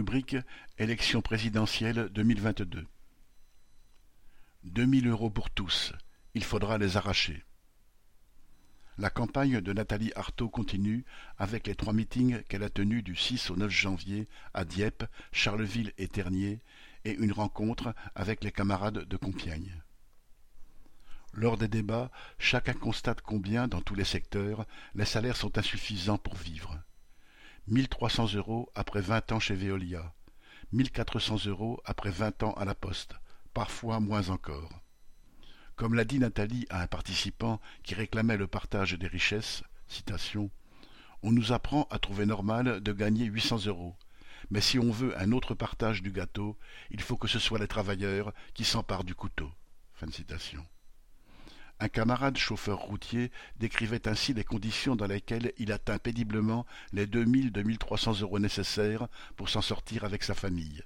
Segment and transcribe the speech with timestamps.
[0.00, 0.36] Rubrique
[0.78, 2.86] Élection présidentielle 2022.
[4.64, 5.92] Deux mille euros pour tous,
[6.32, 7.44] il faudra les arracher.
[8.96, 11.04] La campagne de Nathalie Arthaud continue
[11.36, 15.92] avec les trois meetings qu'elle a tenus du 6 au 9 janvier à Dieppe, Charleville
[15.98, 16.62] et Ternier
[17.04, 19.82] et une rencontre avec les camarades de Compiègne.
[21.34, 24.64] Lors des débats, chacun constate combien, dans tous les secteurs,
[24.94, 26.80] les salaires sont insuffisants pour vivre.
[27.70, 30.12] 1300 euros après vingt ans chez Veolia,
[30.72, 33.14] 1400 euros après vingt ans à la Poste,
[33.54, 34.82] parfois moins encore.
[35.76, 39.62] Comme l'a dit Nathalie à un participant qui réclamait le partage des richesses,
[41.22, 43.94] On nous apprend à trouver normal de gagner huit cents euros.
[44.50, 46.58] Mais si on veut un autre partage du gâteau,
[46.90, 49.48] il faut que ce soit les travailleurs qui s'emparent du couteau.
[49.94, 50.66] Fin citation.
[51.82, 57.24] Un camarade chauffeur routier décrivait ainsi les conditions dans lesquelles il atteint péniblement les deux
[57.24, 60.82] mille deux mille trois cents euros nécessaires pour s'en sortir avec sa famille.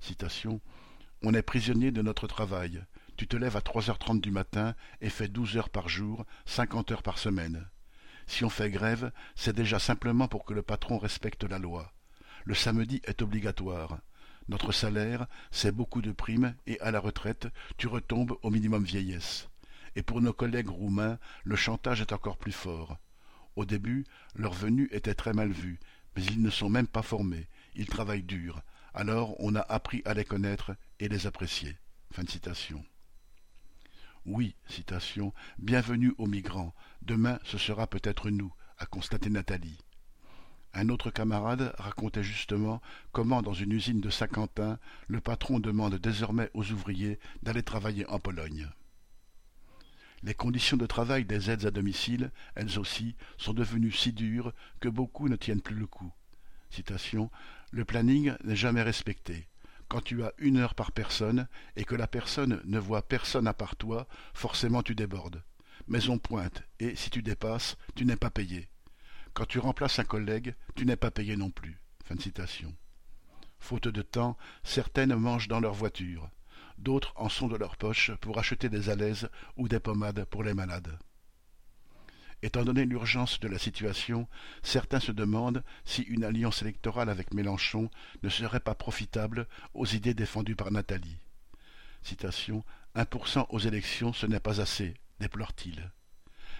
[0.00, 0.62] Citation
[1.22, 2.82] On est prisonnier de notre travail.
[3.18, 6.24] Tu te lèves à trois heures trente du matin et fais douze heures par jour,
[6.46, 7.68] cinquante heures par semaine.
[8.26, 11.92] Si on fait grève, c'est déjà simplement pour que le patron respecte la loi.
[12.46, 13.98] Le samedi est obligatoire.
[14.48, 19.46] Notre salaire, c'est beaucoup de primes et à la retraite, tu retombes au minimum vieillesse.
[19.98, 22.98] Et pour nos collègues roumains, le chantage est encore plus fort.
[23.56, 24.04] Au début,
[24.36, 25.80] leur venue était très mal vue,
[26.14, 28.62] mais ils ne sont même pas formés, ils travaillent dur.
[28.94, 31.76] Alors on a appris à les connaître et les apprécier.
[32.12, 32.84] Fin citation.
[34.24, 36.76] Oui, citation, bienvenue aux migrants.
[37.02, 39.80] Demain, ce sera peut-être nous, a constaté Nathalie.
[40.74, 46.52] Un autre camarade racontait justement comment, dans une usine de Saint-Quentin, le patron demande désormais
[46.54, 48.70] aux ouvriers d'aller travailler en Pologne.
[50.22, 54.88] Les conditions de travail des aides à domicile, elles aussi, sont devenues si dures que
[54.88, 56.12] beaucoup ne tiennent plus le coup.
[56.70, 57.30] Citation,
[57.70, 59.48] le planning n'est jamais respecté
[59.88, 63.54] quand tu as une heure par personne et que la personne ne voit personne à
[63.54, 65.42] part toi, forcément tu débordes.
[65.86, 68.68] Mais on pointe, et si tu dépasses, tu n'es pas payé.
[69.32, 71.80] Quand tu remplaces un collègue, tu n'es pas payé non plus.
[72.04, 72.74] Fin citation.
[73.58, 76.28] Faute de temps, certaines mangent dans leur voiture.
[76.78, 80.54] D'autres en sont de leur poche pour acheter des alaises ou des pommades pour les
[80.54, 80.98] malades.
[82.40, 84.28] Étant donné l'urgence de la situation,
[84.62, 87.90] certains se demandent si une alliance électorale avec Mélenchon
[88.22, 91.18] ne serait pas profitable aux idées défendues par Nathalie.
[92.02, 92.64] Citation
[92.94, 95.90] Un pour cent aux élections, ce n'est pas assez, déplore-t-il.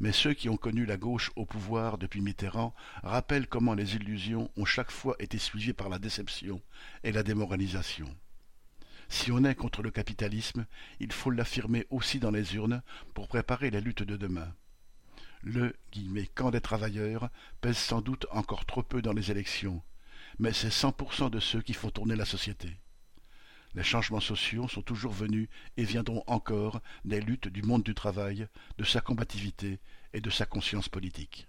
[0.00, 4.50] Mais ceux qui ont connu la gauche au pouvoir depuis Mitterrand rappellent comment les illusions
[4.56, 6.60] ont chaque fois été suivies par la déception
[7.04, 8.08] et la démoralisation.
[9.10, 10.66] Si on est contre le capitalisme,
[11.00, 12.80] il faut l'affirmer aussi dans les urnes
[13.12, 14.54] pour préparer la lutte de demain.
[15.42, 15.74] Le
[16.34, 17.28] camp des travailleurs
[17.60, 19.82] pèse sans doute encore trop peu dans les élections,
[20.38, 22.78] mais c'est cent pour cent de ceux qui font tourner la société.
[23.74, 28.46] Les changements sociaux sont toujours venus et viendront encore des luttes du monde du travail,
[28.78, 29.80] de sa combativité
[30.12, 31.48] et de sa conscience politique.